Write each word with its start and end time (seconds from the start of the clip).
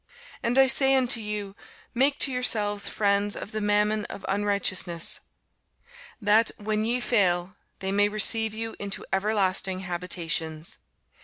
And 0.41 0.57
I 0.57 0.65
say 0.65 0.95
unto 0.95 1.19
you, 1.21 1.55
Make 1.93 2.17
to 2.21 2.31
yourselves 2.31 2.87
friends 2.87 3.35
of 3.35 3.51
the 3.51 3.61
mammon 3.61 4.05
of 4.05 4.25
unrighteousness; 4.27 5.19
that, 6.19 6.49
when 6.57 6.85
ye 6.85 6.99
fail, 6.99 7.55
they 7.81 7.91
may 7.91 8.09
receive 8.09 8.51
you 8.55 8.75
into 8.79 9.05
everlasting 9.13 9.81
habitations. 9.81 10.79